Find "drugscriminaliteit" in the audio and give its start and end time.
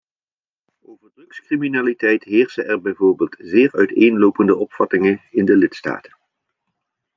1.11-2.23